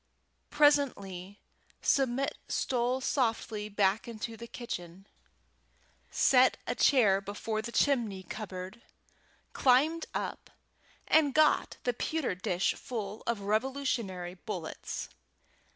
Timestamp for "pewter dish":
11.93-12.73